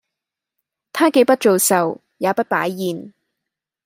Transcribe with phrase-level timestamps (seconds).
[0.93, 3.13] 她既不做壽，也不擺宴